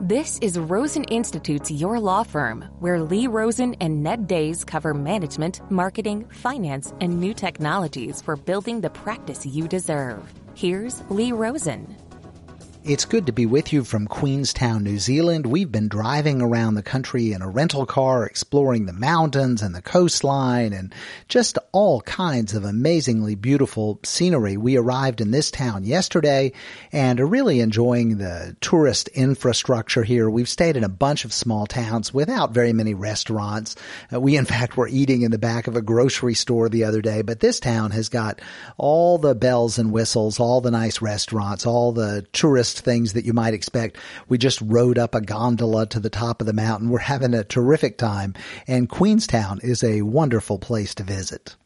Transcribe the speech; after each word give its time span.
This 0.00 0.38
is 0.40 0.56
Rosen 0.56 1.02
Institute's 1.04 1.72
Your 1.72 1.98
Law 1.98 2.22
Firm, 2.22 2.64
where 2.78 3.00
Lee 3.00 3.26
Rosen 3.26 3.74
and 3.80 4.00
Ned 4.00 4.28
Days 4.28 4.62
cover 4.62 4.94
management, 4.94 5.60
marketing, 5.72 6.24
finance, 6.30 6.94
and 7.00 7.18
new 7.18 7.34
technologies 7.34 8.22
for 8.22 8.36
building 8.36 8.80
the 8.80 8.90
practice 8.90 9.44
you 9.44 9.66
deserve. 9.66 10.32
Here's 10.54 11.02
Lee 11.10 11.32
Rosen. 11.32 11.96
It's 12.88 13.04
good 13.04 13.26
to 13.26 13.32
be 13.32 13.44
with 13.44 13.70
you 13.70 13.84
from 13.84 14.06
Queenstown, 14.06 14.82
New 14.82 14.98
Zealand. 14.98 15.44
We've 15.44 15.70
been 15.70 15.88
driving 15.88 16.40
around 16.40 16.72
the 16.72 16.82
country 16.82 17.32
in 17.32 17.42
a 17.42 17.48
rental 17.50 17.84
car, 17.84 18.24
exploring 18.24 18.86
the 18.86 18.94
mountains 18.94 19.60
and 19.60 19.74
the 19.74 19.82
coastline 19.82 20.72
and 20.72 20.94
just 21.28 21.58
all 21.72 22.00
kinds 22.00 22.54
of 22.54 22.64
amazingly 22.64 23.34
beautiful 23.34 24.00
scenery. 24.04 24.56
We 24.56 24.78
arrived 24.78 25.20
in 25.20 25.32
this 25.32 25.50
town 25.50 25.84
yesterday 25.84 26.52
and 26.90 27.20
are 27.20 27.26
really 27.26 27.60
enjoying 27.60 28.16
the 28.16 28.56
tourist 28.62 29.08
infrastructure 29.08 30.02
here. 30.02 30.30
We've 30.30 30.48
stayed 30.48 30.78
in 30.78 30.84
a 30.84 30.88
bunch 30.88 31.26
of 31.26 31.34
small 31.34 31.66
towns 31.66 32.14
without 32.14 32.54
very 32.54 32.72
many 32.72 32.94
restaurants. 32.94 33.76
Uh, 34.10 34.18
we 34.18 34.34
in 34.34 34.46
fact 34.46 34.78
were 34.78 34.88
eating 34.88 35.20
in 35.20 35.30
the 35.30 35.36
back 35.36 35.66
of 35.66 35.76
a 35.76 35.82
grocery 35.82 36.32
store 36.32 36.70
the 36.70 36.84
other 36.84 37.02
day, 37.02 37.20
but 37.20 37.40
this 37.40 37.60
town 37.60 37.90
has 37.90 38.08
got 38.08 38.40
all 38.78 39.18
the 39.18 39.34
bells 39.34 39.78
and 39.78 39.92
whistles, 39.92 40.40
all 40.40 40.62
the 40.62 40.70
nice 40.70 41.02
restaurants, 41.02 41.66
all 41.66 41.92
the 41.92 42.22
tourist 42.32 42.77
things 42.80 43.12
that 43.12 43.24
you 43.24 43.32
might 43.32 43.54
expect. 43.54 43.96
We 44.28 44.38
just 44.38 44.60
rode 44.60 44.98
up 44.98 45.14
a 45.14 45.20
gondola 45.20 45.86
to 45.86 46.00
the 46.00 46.10
top 46.10 46.40
of 46.40 46.46
the 46.46 46.52
mountain. 46.52 46.90
We're 46.90 46.98
having 46.98 47.34
a 47.34 47.44
terrific 47.44 47.98
time 47.98 48.34
and 48.66 48.88
Queenstown 48.88 49.60
is 49.62 49.82
a 49.84 50.02
wonderful 50.02 50.58
place 50.58 50.94
to 50.96 51.02
visit. 51.02 51.56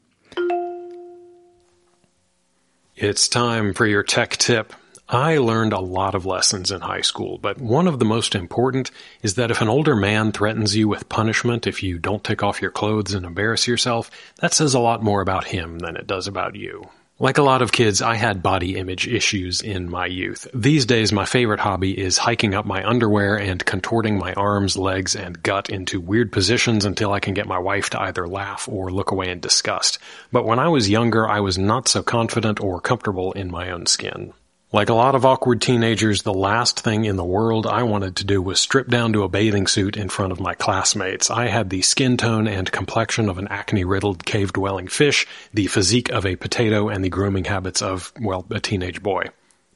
It's 2.94 3.28
time 3.28 3.72
for 3.74 3.86
your 3.86 4.02
tech 4.02 4.36
tip. 4.36 4.72
I 5.08 5.38
learned 5.38 5.72
a 5.72 5.80
lot 5.80 6.14
of 6.14 6.24
lessons 6.24 6.70
in 6.70 6.80
high 6.80 7.00
school, 7.00 7.36
but 7.36 7.60
one 7.60 7.86
of 7.86 7.98
the 7.98 8.04
most 8.04 8.34
important 8.34 8.90
is 9.22 9.34
that 9.34 9.50
if 9.50 9.60
an 9.60 9.68
older 9.68 9.96
man 9.96 10.32
threatens 10.32 10.76
you 10.76 10.88
with 10.88 11.08
punishment 11.08 11.66
if 11.66 11.82
you 11.82 11.98
don't 11.98 12.24
take 12.24 12.42
off 12.42 12.62
your 12.62 12.70
clothes 12.70 13.12
and 13.12 13.26
embarrass 13.26 13.66
yourself, 13.66 14.10
that 14.40 14.54
says 14.54 14.72
a 14.72 14.78
lot 14.78 15.02
more 15.02 15.20
about 15.20 15.44
him 15.44 15.80
than 15.80 15.96
it 15.96 16.06
does 16.06 16.26
about 16.26 16.54
you. 16.54 16.88
Like 17.22 17.38
a 17.38 17.42
lot 17.44 17.62
of 17.62 17.70
kids, 17.70 18.02
I 18.02 18.16
had 18.16 18.42
body 18.42 18.74
image 18.74 19.06
issues 19.06 19.60
in 19.60 19.88
my 19.88 20.06
youth. 20.06 20.48
These 20.52 20.86
days, 20.86 21.12
my 21.12 21.24
favorite 21.24 21.60
hobby 21.60 21.96
is 21.96 22.18
hiking 22.18 22.52
up 22.52 22.66
my 22.66 22.84
underwear 22.84 23.36
and 23.36 23.64
contorting 23.64 24.18
my 24.18 24.32
arms, 24.32 24.76
legs, 24.76 25.14
and 25.14 25.40
gut 25.40 25.70
into 25.70 26.00
weird 26.00 26.32
positions 26.32 26.84
until 26.84 27.12
I 27.12 27.20
can 27.20 27.34
get 27.34 27.46
my 27.46 27.60
wife 27.60 27.90
to 27.90 28.00
either 28.00 28.26
laugh 28.26 28.68
or 28.68 28.90
look 28.90 29.12
away 29.12 29.30
in 29.30 29.38
disgust. 29.38 30.00
But 30.32 30.46
when 30.46 30.58
I 30.58 30.66
was 30.66 30.90
younger, 30.90 31.28
I 31.28 31.38
was 31.38 31.56
not 31.56 31.86
so 31.86 32.02
confident 32.02 32.58
or 32.58 32.80
comfortable 32.80 33.30
in 33.30 33.52
my 33.52 33.70
own 33.70 33.86
skin. 33.86 34.32
Like 34.74 34.88
a 34.88 34.94
lot 34.94 35.14
of 35.14 35.26
awkward 35.26 35.60
teenagers, 35.60 36.22
the 36.22 36.32
last 36.32 36.80
thing 36.80 37.04
in 37.04 37.16
the 37.16 37.24
world 37.26 37.66
I 37.66 37.82
wanted 37.82 38.16
to 38.16 38.24
do 38.24 38.40
was 38.40 38.58
strip 38.58 38.88
down 38.88 39.12
to 39.12 39.22
a 39.22 39.28
bathing 39.28 39.66
suit 39.66 39.98
in 39.98 40.08
front 40.08 40.32
of 40.32 40.40
my 40.40 40.54
classmates. 40.54 41.30
I 41.30 41.48
had 41.48 41.68
the 41.68 41.82
skin 41.82 42.16
tone 42.16 42.48
and 42.48 42.72
complexion 42.72 43.28
of 43.28 43.36
an 43.36 43.48
acne-riddled 43.48 44.24
cave-dwelling 44.24 44.88
fish, 44.88 45.26
the 45.52 45.66
physique 45.66 46.08
of 46.08 46.24
a 46.24 46.36
potato, 46.36 46.88
and 46.88 47.04
the 47.04 47.10
grooming 47.10 47.44
habits 47.44 47.82
of, 47.82 48.14
well, 48.18 48.46
a 48.48 48.60
teenage 48.60 49.02
boy. 49.02 49.24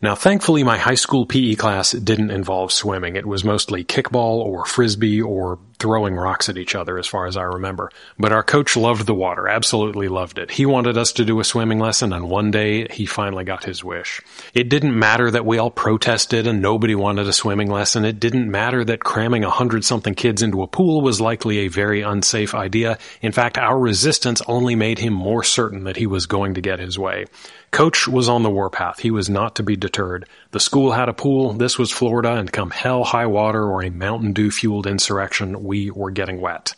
Now, 0.01 0.15
thankfully, 0.15 0.65
my 0.65 0.79
high 0.79 0.95
school 0.95 1.27
PE 1.27 1.57
class 1.57 1.93
didn't 1.93 2.31
involve 2.31 2.73
swimming. 2.73 3.17
It 3.17 3.27
was 3.27 3.45
mostly 3.45 3.85
kickball 3.85 4.39
or 4.39 4.65
frisbee 4.65 5.21
or 5.21 5.59
throwing 5.79 6.15
rocks 6.15 6.49
at 6.49 6.59
each 6.59 6.75
other, 6.75 6.99
as 6.99 7.07
far 7.07 7.27
as 7.27 7.37
I 7.37 7.43
remember. 7.43 7.91
But 8.19 8.33
our 8.33 8.43
coach 8.43 8.77
loved 8.77 9.07
the 9.07 9.15
water, 9.15 9.49
absolutely 9.49 10.09
loved 10.09 10.39
it. 10.39 10.51
He 10.51 10.67
wanted 10.67 10.99
us 10.99 11.13
to 11.13 11.25
do 11.25 11.41
a 11.41 11.45
swimming 11.45 11.79
lesson, 11.79 12.13
and 12.13 12.29
one 12.29 12.51
day 12.51 12.87
he 12.89 13.07
finally 13.07 13.45
got 13.45 13.65
his 13.65 13.85
wish. 13.85 14.21
It 14.55 14.69
didn't 14.69 14.99
matter 14.99 15.31
that 15.31 15.47
we 15.47 15.59
all 15.59 15.71
protested 15.71 16.47
and 16.47 16.63
nobody 16.63 16.95
wanted 16.95 17.27
a 17.29 17.33
swimming 17.33 17.71
lesson. 17.71 18.05
It 18.05 18.21
didn't 18.21 18.51
matter 18.51 18.85
that 18.85 19.05
cramming 19.05 19.45
a 19.45 19.51
hundred 19.51 19.85
something 19.85 20.15
kids 20.15 20.43
into 20.43 20.63
a 20.63 20.67
pool 20.67 21.01
was 21.01 21.21
likely 21.21 21.59
a 21.59 21.69
very 21.69 22.03
unsafe 22.03 22.55
idea. 22.55 22.99
In 23.23 23.33
fact, 23.33 23.59
our 23.59 23.79
resistance 23.79 24.43
only 24.47 24.75
made 24.75 24.99
him 24.99 25.13
more 25.13 25.43
certain 25.43 25.85
that 25.85 25.97
he 25.97 26.07
was 26.07 26.27
going 26.27 26.55
to 26.55 26.61
get 26.61 26.79
his 26.79 26.99
way. 26.99 27.27
Coach 27.71 28.09
was 28.09 28.29
on 28.29 28.43
the 28.43 28.51
warpath. 28.51 29.01
He 29.01 29.11
was 29.11 29.29
not 29.29 29.57
to 29.57 29.63
be 29.63 29.77
deterred. 29.77 30.27
The 30.57 30.61
school 30.61 30.93
had 30.93 31.11
a 31.11 31.13
pool. 31.13 31.53
This 31.53 31.79
was 31.79 31.91
Florida, 31.91 32.33
and 32.33 32.51
come 32.51 32.71
hell, 32.71 33.05
high 33.05 33.27
water, 33.27 33.63
or 33.63 33.83
a 33.83 33.91
Mountain 33.91 34.33
Dew 34.33 34.51
fueled 34.51 34.87
insurrection, 34.87 35.63
we 35.65 35.91
were 35.91 36.11
getting 36.11 36.41
wet. 36.41 36.75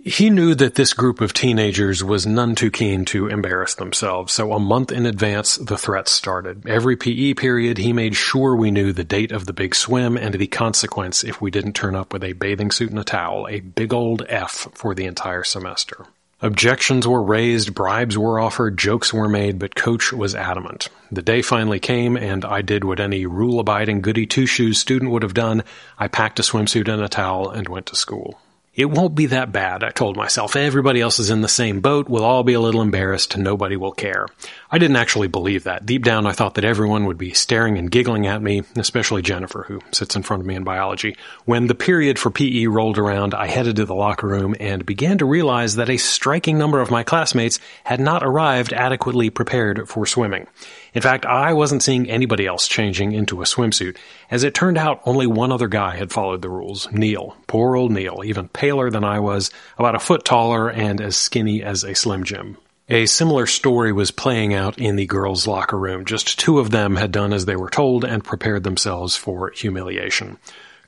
He 0.00 0.30
knew 0.30 0.56
that 0.56 0.74
this 0.74 0.94
group 0.94 1.20
of 1.20 1.32
teenagers 1.32 2.02
was 2.02 2.26
none 2.26 2.56
too 2.56 2.72
keen 2.72 3.04
to 3.04 3.28
embarrass 3.28 3.76
themselves, 3.76 4.32
so 4.32 4.52
a 4.52 4.58
month 4.58 4.90
in 4.90 5.06
advance 5.06 5.54
the 5.58 5.78
threats 5.78 6.10
started. 6.10 6.66
Every 6.66 6.96
PE 6.96 7.34
period 7.34 7.78
he 7.78 7.92
made 7.92 8.16
sure 8.16 8.56
we 8.56 8.72
knew 8.72 8.92
the 8.92 9.04
date 9.04 9.30
of 9.30 9.46
the 9.46 9.52
big 9.52 9.76
swim 9.76 10.16
and 10.16 10.34
the 10.34 10.48
consequence 10.48 11.22
if 11.22 11.40
we 11.40 11.52
didn't 11.52 11.74
turn 11.74 11.94
up 11.94 12.12
with 12.12 12.24
a 12.24 12.32
bathing 12.32 12.72
suit 12.72 12.90
and 12.90 12.98
a 12.98 13.04
towel, 13.04 13.46
a 13.48 13.60
big 13.60 13.94
old 13.94 14.26
F 14.28 14.66
for 14.74 14.92
the 14.92 15.04
entire 15.04 15.44
semester. 15.44 16.04
Objections 16.42 17.06
were 17.06 17.22
raised, 17.22 17.74
bribes 17.74 18.16
were 18.16 18.40
offered, 18.40 18.78
jokes 18.78 19.12
were 19.12 19.28
made, 19.28 19.58
but 19.58 19.74
Coach 19.74 20.10
was 20.10 20.34
adamant. 20.34 20.88
The 21.12 21.20
day 21.20 21.42
finally 21.42 21.80
came, 21.80 22.16
and 22.16 22.46
I 22.46 22.62
did 22.62 22.82
what 22.82 22.98
any 22.98 23.26
rule 23.26 23.60
abiding 23.60 24.00
goody 24.00 24.24
two 24.24 24.46
shoes 24.46 24.78
student 24.78 25.10
would 25.10 25.22
have 25.22 25.34
done. 25.34 25.64
I 25.98 26.08
packed 26.08 26.38
a 26.38 26.42
swimsuit 26.42 26.88
and 26.88 27.02
a 27.02 27.08
towel 27.08 27.50
and 27.50 27.68
went 27.68 27.86
to 27.86 27.96
school. 27.96 28.40
It 28.74 28.86
won't 28.86 29.14
be 29.14 29.26
that 29.26 29.52
bad, 29.52 29.84
I 29.84 29.90
told 29.90 30.16
myself. 30.16 30.56
Everybody 30.56 31.02
else 31.02 31.18
is 31.18 31.28
in 31.28 31.42
the 31.42 31.48
same 31.48 31.80
boat. 31.80 32.08
We'll 32.08 32.24
all 32.24 32.44
be 32.44 32.54
a 32.54 32.60
little 32.60 32.80
embarrassed. 32.80 33.36
Nobody 33.36 33.76
will 33.76 33.92
care. 33.92 34.26
I 34.72 34.78
didn't 34.78 34.98
actually 34.98 35.26
believe 35.26 35.64
that. 35.64 35.84
Deep 35.84 36.04
down, 36.04 36.26
I 36.26 36.32
thought 36.32 36.54
that 36.54 36.64
everyone 36.64 37.06
would 37.06 37.18
be 37.18 37.34
staring 37.34 37.76
and 37.76 37.90
giggling 37.90 38.28
at 38.28 38.40
me, 38.40 38.62
especially 38.76 39.20
Jennifer, 39.20 39.64
who 39.66 39.80
sits 39.90 40.14
in 40.14 40.22
front 40.22 40.42
of 40.42 40.46
me 40.46 40.54
in 40.54 40.62
biology. 40.62 41.16
When 41.44 41.66
the 41.66 41.74
period 41.74 42.20
for 42.20 42.30
PE 42.30 42.66
rolled 42.66 42.96
around, 42.96 43.34
I 43.34 43.48
headed 43.48 43.74
to 43.76 43.84
the 43.84 43.96
locker 43.96 44.28
room 44.28 44.54
and 44.60 44.86
began 44.86 45.18
to 45.18 45.24
realize 45.24 45.74
that 45.74 45.90
a 45.90 45.96
striking 45.96 46.56
number 46.56 46.80
of 46.80 46.88
my 46.88 47.02
classmates 47.02 47.58
had 47.82 47.98
not 47.98 48.22
arrived 48.22 48.72
adequately 48.72 49.28
prepared 49.28 49.88
for 49.88 50.06
swimming. 50.06 50.46
In 50.94 51.02
fact, 51.02 51.26
I 51.26 51.52
wasn't 51.52 51.82
seeing 51.82 52.08
anybody 52.08 52.46
else 52.46 52.68
changing 52.68 53.10
into 53.10 53.42
a 53.42 53.46
swimsuit. 53.46 53.96
As 54.30 54.44
it 54.44 54.54
turned 54.54 54.78
out, 54.78 55.00
only 55.04 55.26
one 55.26 55.50
other 55.50 55.66
guy 55.66 55.96
had 55.96 56.12
followed 56.12 56.42
the 56.42 56.48
rules. 56.48 56.88
Neil. 56.92 57.36
Poor 57.48 57.74
old 57.74 57.90
Neil. 57.90 58.22
Even 58.24 58.46
paler 58.46 58.88
than 58.88 59.02
I 59.02 59.18
was, 59.18 59.50
about 59.78 59.96
a 59.96 60.00
foot 60.00 60.24
taller, 60.24 60.70
and 60.70 61.00
as 61.00 61.16
skinny 61.16 61.60
as 61.60 61.82
a 61.82 61.94
Slim 61.96 62.22
Jim. 62.22 62.56
A 62.92 63.06
similar 63.06 63.46
story 63.46 63.92
was 63.92 64.10
playing 64.10 64.52
out 64.52 64.76
in 64.76 64.96
the 64.96 65.06
girls' 65.06 65.46
locker 65.46 65.78
room. 65.78 66.04
Just 66.04 66.40
two 66.40 66.58
of 66.58 66.72
them 66.72 66.96
had 66.96 67.12
done 67.12 67.32
as 67.32 67.44
they 67.44 67.54
were 67.54 67.70
told 67.70 68.04
and 68.04 68.24
prepared 68.24 68.64
themselves 68.64 69.14
for 69.14 69.52
humiliation. 69.52 70.38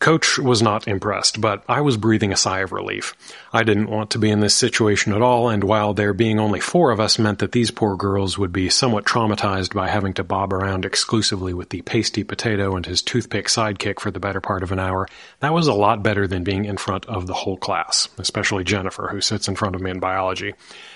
Coach 0.00 0.36
was 0.36 0.60
not 0.60 0.88
impressed, 0.88 1.40
but 1.40 1.62
I 1.68 1.80
was 1.80 1.96
breathing 1.96 2.32
a 2.32 2.36
sigh 2.36 2.58
of 2.62 2.72
relief. 2.72 3.14
I 3.52 3.62
didn't 3.62 3.88
want 3.88 4.10
to 4.10 4.18
be 4.18 4.30
in 4.30 4.40
this 4.40 4.56
situation 4.56 5.12
at 5.12 5.22
all, 5.22 5.48
and 5.48 5.62
while 5.62 5.94
there 5.94 6.12
being 6.12 6.40
only 6.40 6.58
four 6.58 6.90
of 6.90 6.98
us 6.98 7.20
meant 7.20 7.38
that 7.38 7.52
these 7.52 7.70
poor 7.70 7.94
girls 7.94 8.36
would 8.36 8.52
be 8.52 8.68
somewhat 8.68 9.04
traumatized 9.04 9.72
by 9.72 9.86
having 9.86 10.12
to 10.14 10.24
bob 10.24 10.52
around 10.52 10.84
exclusively 10.84 11.54
with 11.54 11.68
the 11.68 11.82
pasty 11.82 12.24
potato 12.24 12.74
and 12.74 12.84
his 12.84 13.00
toothpick 13.00 13.46
sidekick 13.46 14.00
for 14.00 14.10
the 14.10 14.18
better 14.18 14.40
part 14.40 14.64
of 14.64 14.72
an 14.72 14.80
hour, 14.80 15.06
that 15.38 15.54
was 15.54 15.68
a 15.68 15.72
lot 15.72 16.02
better 16.02 16.26
than 16.26 16.42
being 16.42 16.64
in 16.64 16.78
front 16.78 17.06
of 17.06 17.28
the 17.28 17.34
whole 17.34 17.56
class, 17.56 18.08
especially 18.18 18.64
Jennifer, 18.64 19.06
who 19.06 19.20
sits 19.20 19.46
in 19.46 19.54
front 19.54 19.76
of 19.76 19.80
me 19.80 19.92
in 19.92 20.00
biology. 20.00 20.52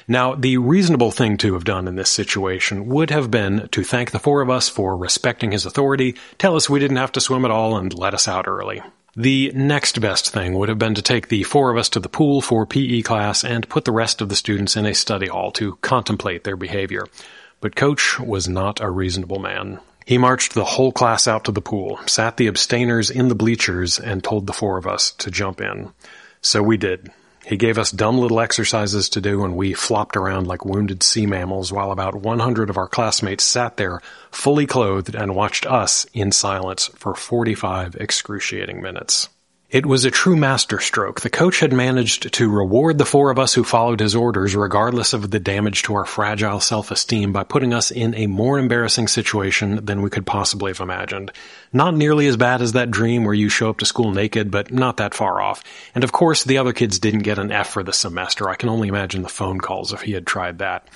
Now, 0.09 0.35
the 0.35 0.59
reasonable 0.59 1.11
thing 1.11 1.37
to 1.39 1.55
have 1.55 1.65
done 1.65 1.89
in 1.89 1.97
this 1.97 2.11
situation 2.11 2.87
would 2.87 3.11
have 3.11 3.31
been 3.31 3.69
to 3.73 3.83
thank 3.83 4.13
the 4.13 4.21
four 4.21 4.41
of 4.41 4.51
us 4.51 4.69
for 4.69 4.97
respecting 4.97 5.51
his 5.51 5.67
authority, 5.67 6.15
tell 6.39 6.55
us 6.55 6.71
we 6.71 6.79
didn't 6.79 6.99
have 6.99 7.13
to 7.13 7.21
swim 7.21 7.45
at 7.45 7.51
all, 7.51 7.77
and 7.77 7.93
let 7.93 8.15
us 8.15 8.29
out 8.29 8.47
early. 8.47 8.83
The 9.17 9.51
next 9.55 10.01
best 10.01 10.31
thing 10.31 10.55
would 10.55 10.69
have 10.69 10.79
been 10.79 10.95
to 10.95 11.03
take 11.03 11.29
the 11.29 11.43
four 11.43 11.71
of 11.71 11.77
us 11.77 11.89
to 11.91 12.01
the 12.01 12.09
pool 12.09 12.41
for 12.41 12.67
PE 12.67 13.03
class 13.03 13.43
and 13.43 13.69
put 13.69 13.85
the 13.85 13.93
rest 13.93 14.21
of 14.21 14.29
the 14.29 14.37
students 14.37 14.77
in 14.77 14.87
a 14.87 14.95
study 14.95 15.27
hall 15.27 15.51
to 15.53 15.77
contemplate 15.77 16.45
their 16.45 16.57
behavior. 16.57 17.07
But 17.61 17.75
Coach 17.75 18.21
was 18.21 18.47
not 18.49 18.81
a 18.81 18.91
reasonable 18.91 19.39
man. 19.41 19.81
He 20.05 20.19
marched 20.19 20.55
the 20.55 20.65
whole 20.65 20.93
class 20.93 21.27
out 21.27 21.47
to 21.47 21.53
the 21.53 21.61
pool, 21.61 21.99
sat 22.07 22.37
the 22.37 22.47
abstainers 22.47 23.11
in 23.11 23.29
the 23.29 23.35
bleachers, 23.35 23.99
and 23.99 24.23
told 24.23 24.47
the 24.47 24.53
four 24.53 24.77
of 24.77 24.87
us 24.87 25.11
to 25.13 25.33
jump 25.33 25.61
in. 25.61 25.93
So 26.43 26.63
we 26.63 26.77
did. 26.77 27.11
He 27.47 27.57
gave 27.57 27.79
us 27.79 27.93
dumb 27.93 28.19
little 28.19 28.41
exercises 28.41 29.09
to 29.11 29.21
do 29.21 29.45
and 29.45 29.55
we 29.55 29.73
flopped 29.73 30.17
around 30.17 30.49
like 30.49 30.65
wounded 30.65 31.05
sea 31.05 31.27
mammals 31.27 31.73
while 31.73 31.93
about 31.93 32.17
100 32.17 32.71
of 32.71 32.77
our 32.77 32.89
classmates 32.89 33.45
sat 33.45 33.77
there 33.77 34.01
fully 34.33 34.67
clothed 34.67 35.15
and 35.15 35.37
watched 35.37 35.65
us 35.65 36.07
in 36.13 36.33
silence 36.33 36.91
for 36.97 37.15
45 37.15 37.95
excruciating 38.01 38.83
minutes. 38.83 39.29
It 39.69 39.85
was 39.85 40.05
a 40.05 40.13
true 40.13 40.37
masterstroke. 40.37 41.23
The 41.23 41.29
coach 41.29 41.59
had 41.59 41.73
managed 41.73 42.33
to 42.35 42.49
reward 42.49 42.99
the 42.99 43.05
four 43.05 43.31
of 43.31 43.39
us 43.41 43.53
who 43.53 43.65
followed 43.65 43.99
his 43.99 44.15
orders 44.15 44.55
regardless 44.55 45.13
of 45.13 45.33
the 45.33 45.41
damage 45.41 45.83
to 45.83 45.95
our 45.97 46.05
fragile 46.05 46.61
self-esteem 46.61 47.33
by 47.33 47.43
putting 47.43 47.75
us 47.75 47.91
in 47.91 48.15
a 48.15 48.29
more 48.29 48.61
embarrassing 48.61 49.09
situation 49.09 49.85
than 49.85 50.03
we 50.03 50.11
could 50.11 50.25
possibly 50.25 50.71
have 50.71 50.79
imagined. 50.79 51.33
Not 51.73 51.97
nearly 51.97 52.29
as 52.29 52.37
bad 52.37 52.63
as 52.63 52.75
that 52.75 52.93
dream 52.93 53.25
where 53.25 53.35
you 53.35 53.49
show 53.49 53.69
up 53.69 53.79
to 53.79 53.87
school 53.87 54.13
naked, 54.13 54.53
but 54.53 54.73
not 54.73 54.99
that 54.99 55.15
far 55.15 55.41
off. 55.43 55.65
And 55.97 56.05
of 56.05 56.13
course, 56.13 56.45
the 56.45 56.59
other 56.59 56.73
kids 56.73 57.01
didn't 57.01 57.25
get 57.25 57.41
an 57.41 57.51
F 57.51 57.71
for 57.71 57.83
the 57.83 57.93
semester. 57.93 58.49
I 58.49 58.55
can 58.55 58.69
only 58.69 58.87
imagine 58.87 59.23
the 59.23 59.29
phone 59.29 59.59
calls 59.59 59.93
if 59.93 60.03
he 60.03 60.13
had 60.13 60.29
tried 60.29 60.59
that. 60.59 60.87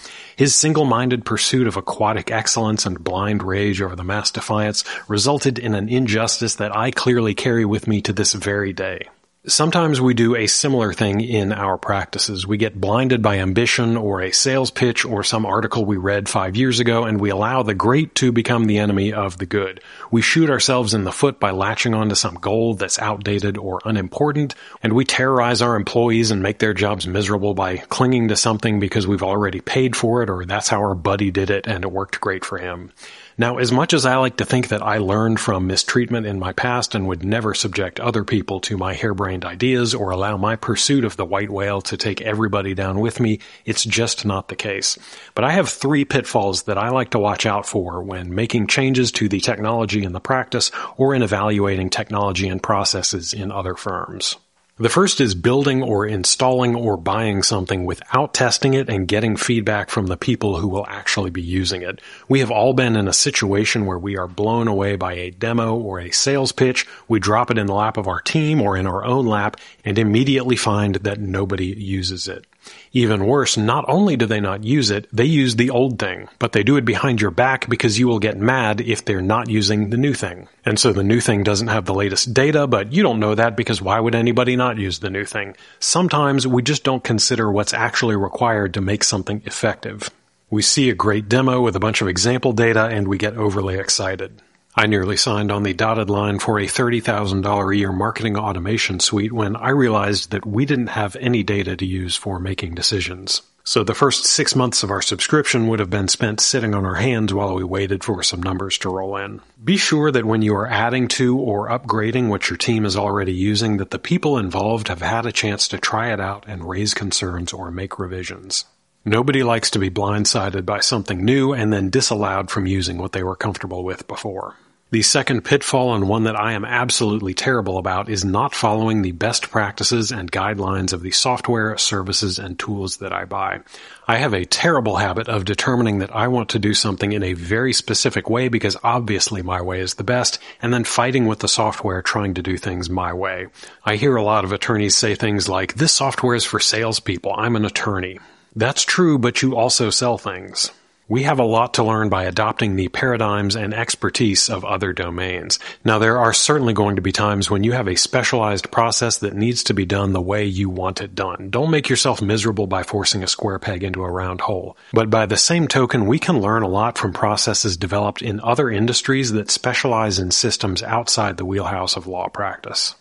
His 0.41 0.55
single-minded 0.55 1.27
pursuit 1.27 1.67
of 1.67 1.77
aquatic 1.77 2.31
excellence 2.31 2.87
and 2.87 3.05
blind 3.05 3.43
rage 3.43 3.83
over 3.83 3.95
the 3.95 4.03
mass 4.03 4.31
defiance 4.31 4.85
resulted 5.07 5.59
in 5.59 5.75
an 5.75 5.91
injustice 5.91 6.55
that 6.55 6.75
I 6.75 6.93
clearly 6.93 7.35
carry 7.35 7.67
with 7.67 7.87
me 7.87 8.01
to 8.01 8.15
this 8.15 8.33
very 8.33 8.73
day. 8.73 9.11
Sometimes 9.47 10.03
we 10.03 10.13
do 10.13 10.37
a 10.37 10.47
similar 10.47 10.93
thing 10.93 11.23
in 11.23 11.51
our 11.51 11.79
practices. 11.79 12.47
We 12.47 12.59
get 12.59 12.79
blinded 12.79 13.23
by 13.23 13.39
ambition 13.39 13.97
or 13.97 14.21
a 14.21 14.33
sales 14.33 14.71
pitch 14.71 15.07
or 15.07 15.25
some 15.25 15.47
article 15.47 15.87
we 15.87 15.97
read 15.97 16.29
five 16.29 16.57
years 16.57 16.79
ago 16.79 17.05
and 17.05 17.19
we 17.19 17.31
allow 17.31 17.63
the 17.63 17.73
great 17.73 18.15
to 18.17 18.33
become 18.33 18.67
the 18.67 18.77
enemy 18.77 19.15
of 19.15 19.39
the 19.39 19.47
good. 19.47 19.81
We 20.11 20.21
shoot 20.21 20.51
ourselves 20.51 20.93
in 20.93 21.05
the 21.05 21.11
foot 21.11 21.41
by 21.41 21.53
latching 21.53 21.95
onto 21.95 22.17
some 22.17 22.35
goal 22.35 22.75
that's 22.75 22.99
outdated 22.99 23.57
or 23.57 23.81
unimportant 23.87 24.55
and 24.83 24.93
we 24.93 25.07
terrorize 25.07 25.63
our 25.63 25.75
employees 25.75 26.31
and 26.31 26.43
make 26.43 26.59
their 26.59 26.75
jobs 26.75 27.07
miserable 27.07 27.55
by 27.55 27.79
clinging 27.79 28.29
to 28.29 28.37
something 28.37 28.79
because 28.79 29.07
we've 29.07 29.23
already 29.23 29.63
paid 29.63 29.97
for 29.97 30.23
it 30.23 30.29
or 30.29 30.45
that's 30.45 30.69
how 30.69 30.81
our 30.81 30.95
buddy 30.95 31.31
did 31.31 31.49
it 31.49 31.67
and 31.67 31.83
it 31.83 31.91
worked 31.91 32.21
great 32.21 32.45
for 32.45 32.59
him. 32.59 32.93
Now, 33.41 33.57
as 33.57 33.73
much 33.73 33.95
as 33.95 34.05
I 34.05 34.17
like 34.17 34.37
to 34.37 34.45
think 34.45 34.69
that 34.69 34.83
I 34.83 34.99
learned 34.99 35.41
from 35.41 35.67
mistreatment 35.67 36.27
in 36.27 36.39
my 36.39 36.53
past 36.53 36.95
and 36.95 37.09
would 37.09 37.25
never 37.25 37.55
subject 37.55 37.99
other 37.99 38.23
people 38.23 38.61
to 38.61 38.77
my 38.77 38.93
harebrained 38.93 39.47
ideas 39.47 39.95
or 39.95 40.11
allow 40.11 40.37
my 40.37 40.57
pursuit 40.57 41.07
of 41.07 41.17
the 41.17 41.25
white 41.25 41.49
whale 41.49 41.81
to 41.81 41.97
take 41.97 42.21
everybody 42.21 42.75
down 42.75 43.01
with 43.01 43.19
me, 43.19 43.39
it's 43.65 43.83
just 43.83 44.27
not 44.27 44.49
the 44.49 44.57
case. 44.57 44.99
But 45.35 45.45
I 45.45 45.53
have 45.53 45.71
three 45.71 46.05
pitfalls 46.05 46.65
that 46.65 46.77
I 46.77 46.91
like 46.91 47.13
to 47.13 47.19
watch 47.19 47.47
out 47.47 47.65
for 47.65 48.03
when 48.03 48.35
making 48.35 48.67
changes 48.67 49.11
to 49.13 49.27
the 49.27 49.41
technology 49.41 50.05
in 50.05 50.13
the 50.13 50.21
practice 50.21 50.71
or 50.99 51.15
in 51.15 51.23
evaluating 51.23 51.89
technology 51.89 52.47
and 52.47 52.63
processes 52.63 53.33
in 53.33 53.51
other 53.51 53.75
firms. 53.75 54.37
The 54.81 54.89
first 54.89 55.21
is 55.21 55.35
building 55.35 55.83
or 55.83 56.07
installing 56.07 56.75
or 56.75 56.97
buying 56.97 57.43
something 57.43 57.85
without 57.85 58.33
testing 58.33 58.73
it 58.73 58.89
and 58.89 59.07
getting 59.07 59.37
feedback 59.37 59.91
from 59.91 60.07
the 60.07 60.17
people 60.17 60.57
who 60.57 60.69
will 60.69 60.87
actually 60.89 61.29
be 61.29 61.43
using 61.43 61.83
it. 61.83 62.01
We 62.31 62.41
have 62.41 62.51
all 62.51 62.73
been 62.73 62.97
in 62.97 63.07
a 63.07 63.13
situation 63.13 63.85
where 63.85 63.99
we 63.99 64.17
are 64.17 64.27
blown 64.27 64.69
away 64.69 64.97
by 64.97 65.13
a 65.13 65.33
demo 65.33 65.77
or 65.77 66.01
a 66.01 66.11
sales 66.13 66.53
pitch, 66.53 66.87
we 67.09 67.21
drop 67.21 67.51
it 67.51 67.59
in 67.59 67.67
the 67.67 67.75
lap 67.75 67.99
of 67.99 68.09
our 68.09 68.23
team 68.23 68.63
or 68.63 68.75
in 68.75 68.87
our 68.87 69.05
own 69.05 69.27
lap, 69.27 69.59
and 69.85 69.99
immediately 69.99 70.57
find 70.57 70.95
that 70.95 71.21
nobody 71.21 71.67
uses 71.67 72.27
it. 72.27 72.47
Even 72.93 73.27
worse, 73.27 73.57
not 73.57 73.85
only 73.89 74.17
do 74.17 74.27
they 74.27 74.41
not 74.41 74.65
use 74.65 74.91
it, 74.91 75.07
they 75.13 75.25
use 75.25 75.57
the 75.57 75.71
old 75.71 75.99
thing, 75.99 76.29
but 76.39 76.53
they 76.53 76.63
do 76.63 76.77
it 76.77 76.85
behind 76.85 77.21
your 77.21 77.31
back 77.31 77.69
because 77.69 77.99
you 77.99 78.09
will 78.09 78.19
get 78.19 78.37
mad 78.37 78.81
if 78.81 79.05
they're 79.05 79.23
not 79.23 79.49
using 79.49 79.91
the 79.91 79.97
new 79.97 80.13
thing. 80.13 80.49
And 80.65 80.79
so 80.79 80.93
the 80.93 81.05
new 81.05 81.21
thing 81.21 81.43
doesn't 81.43 81.69
have 81.69 81.85
the 81.85 81.95
latest 81.95 82.35
data, 82.35 82.67
but 82.67 82.93
you 82.93 83.03
don't 83.03 83.21
know 83.21 83.35
that 83.35 83.57
because 83.57 83.81
why 83.81 84.01
would 84.01 84.15
anybody 84.15 84.57
not 84.57 84.79
use 84.79 84.99
the 84.99 85.11
new 85.11 85.25
thing? 85.25 85.57
Sometimes 85.79 86.47
we 86.47 86.63
just 86.63 86.85
don't 86.85 87.05
consider 87.05 87.51
what's 87.51 87.73
actually 87.73 88.17
required 88.17 88.75
to 88.75 88.81
make 88.81 89.05
something 89.05 89.43
effective. 89.45 90.11
We 90.51 90.63
see 90.63 90.91
a 90.91 90.95
great 90.95 91.29
demo 91.29 91.61
with 91.61 91.77
a 91.77 91.81
bunch 91.81 92.03
of 92.03 92.09
example 92.09 92.53
data 92.53 92.87
and 92.87 93.07
we 93.07 93.19
get 93.19 93.37
overly 93.37 93.79
excited. 93.79 94.43
I 94.77 94.87
nearly 94.87 95.17
signed 95.17 95.51
on 95.51 95.65
the 95.65 95.75
dotted 95.75 96.09
line 96.09 96.39
for 96.39 96.59
a 96.59 96.67
$30,000 96.67 97.75
a 97.75 97.77
year 97.77 97.93
marketing 97.93 98.37
automation 98.37 99.01
suite 99.01 99.33
when 99.33 99.57
I 99.57 99.71
realized 99.71 100.31
that 100.31 100.47
we 100.47 100.65
didn't 100.65 100.89
have 100.89 101.17
any 101.17 101.43
data 101.43 101.77
to 101.77 101.85
use 101.85 102.15
for 102.15 102.39
making 102.39 102.77
decisions. 102.77 103.43
So 103.65 103.83
the 103.83 103.95
first 103.95 104.25
six 104.25 104.55
months 104.55 104.83
of 104.83 104.91
our 104.91 105.03
subscription 105.03 105.67
would 105.67 105.81
have 105.81 105.91
been 105.91 106.09
spent 106.09 106.41
sitting 106.41 106.75
on 106.75 106.87
our 106.87 106.95
hands 106.95 107.35
while 107.35 107.55
we 107.55 107.65
waited 107.65 108.05
for 108.05 108.23
some 108.23 108.43
numbers 108.43 108.79
to 108.79 108.89
roll 108.89 109.17
in. 109.17 109.41
Be 109.63 109.77
sure 109.77 110.11
that 110.13 110.25
when 110.25 110.41
you 110.41 110.55
are 110.55 110.69
adding 110.69 111.09
to 111.09 111.37
or 111.37 111.69
upgrading 111.69 112.29
what 112.29 112.49
your 112.49 112.57
team 112.57 112.85
is 112.85 112.97
already 112.97 113.35
using, 113.35 113.79
that 113.79 113.91
the 113.91 113.99
people 113.99 114.39
involved 114.39 114.87
have 114.87 115.03
had 115.03 115.27
a 115.27 115.33
chance 115.33 115.67
to 115.69 115.79
try 115.79 116.13
it 116.13 116.21
out 116.21 116.45
and 116.47 116.69
raise 116.69 116.95
concerns 116.95 117.53
or 117.53 117.71
make 117.71 117.99
revisions. 117.99 118.65
Nobody 119.05 119.43
likes 119.43 119.71
to 119.71 119.79
be 119.79 119.91
blindsided 119.91 120.67
by 120.67 120.81
something 120.81 121.25
new 121.25 121.53
and 121.53 121.73
then 121.73 121.91
disallowed 121.91 122.51
from 122.51 122.67
using 122.67 122.99
what 122.99 123.13
they 123.13 123.23
were 123.23 123.37
comfortable 123.37 123.83
with 123.83 124.07
before. 124.07 124.57
The 124.93 125.03
second 125.03 125.45
pitfall 125.45 125.95
and 125.95 126.09
one 126.09 126.25
that 126.25 126.35
I 126.35 126.55
am 126.55 126.65
absolutely 126.65 127.33
terrible 127.33 127.79
about 127.79 128.09
is 128.09 128.25
not 128.25 128.57
following 128.57 129.03
the 129.03 129.13
best 129.13 129.49
practices 129.49 130.11
and 130.11 130.33
guidelines 130.33 130.93
of 130.93 131.03
the 131.03 131.13
software, 131.13 131.79
services, 131.79 132.41
and 132.41 132.59
tools 132.59 132.97
that 132.97 133.13
I 133.13 133.25
buy. 133.25 133.61
I 134.09 134.17
have 134.17 134.35
a 134.35 134.45
terrible 134.45 134.97
habit 134.97 135.29
of 135.29 135.45
determining 135.45 136.01
that 136.01 136.13
I 136.13 136.27
want 136.27 136.49
to 136.49 136.59
do 136.59 136.75
something 136.75 137.13
in 137.13 137.23
a 137.23 137.35
very 137.35 137.73
specific 137.73 138.29
way 138.29 138.49
because 138.49 138.77
obviously 138.83 139.43
my 139.43 139.63
way 139.63 139.79
is 139.79 139.95
the 139.95 140.03
best, 140.03 140.41
and 140.61 140.75
then 140.75 140.83
fighting 140.83 141.29
with 141.29 141.39
the 141.39 141.47
software 141.47 142.03
trying 142.03 142.35
to 142.35 142.43
do 142.43 142.57
things 142.57 142.91
my 142.91 143.13
way. 143.13 143.47
I 143.85 143.95
hear 143.95 144.17
a 144.17 144.25
lot 144.25 144.43
of 144.43 144.51
attorneys 144.51 144.97
say 144.97 145.15
things 145.15 145.49
like, 145.49 145.75
this 145.75 145.93
software 145.93 146.35
is 146.35 146.45
for 146.45 146.59
salespeople. 146.59 147.33
I'm 147.33 147.55
an 147.55 147.65
attorney. 147.65 148.19
That's 148.57 148.85
true, 148.85 149.21
but 149.21 149.41
you 149.41 149.57
also 149.57 149.91
sell 149.91 150.19
things. 150.19 150.73
We 151.11 151.25
have 151.25 151.41
a 151.41 151.45
lot 151.45 151.75
to 151.75 151.83
learn 151.83 152.09
by 152.09 152.23
adopting 152.23 152.77
the 152.77 152.87
paradigms 152.87 153.57
and 153.57 153.75
expertise 153.75 154.49
of 154.49 154.65
other 154.65 154.93
domains. 154.93 155.59
Now, 155.85 155.99
there 155.99 156.19
are 156.19 156.33
certainly 156.33 156.73
going 156.73 156.95
to 156.95 157.03
be 157.03 157.11
times 157.11 157.51
when 157.51 157.65
you 157.65 157.73
have 157.73 157.89
a 157.89 157.97
specialized 157.97 158.71
process 158.71 159.19
that 159.19 159.35
needs 159.35 159.65
to 159.65 159.75
be 159.75 159.85
done 159.85 160.13
the 160.13 160.21
way 160.21 160.45
you 160.45 160.71
want 160.71 161.01
it 161.01 161.17
done. 161.17 161.51
Don't 161.51 161.73
make 161.73 161.89
yourself 161.89 162.23
miserable 162.23 162.69
by 162.69 162.85
forcing 162.85 163.25
a 163.25 163.27
square 163.27 163.59
peg 163.59 163.83
into 163.83 164.05
a 164.05 164.09
round 164.09 164.43
hole. 164.43 164.77
But 164.93 165.11
by 165.11 165.27
the 165.27 165.37
same 165.37 165.67
token, 165.67 166.07
we 166.07 166.21
can 166.21 166.41
learn 166.41 166.63
a 166.63 166.69
lot 166.69 166.97
from 166.97 167.13
processes 167.13 167.77
developed 167.77 168.23
in 168.23 168.39
other 168.39 168.71
industries 168.71 169.33
that 169.33 169.51
specialize 169.51 170.21
in 170.21 170.31
systems 170.31 170.81
outside 170.81 171.39
the 171.39 171.45
wheelhouse 171.45 171.97
of 171.97 172.07
law 172.07 172.29
practice. 172.29 172.95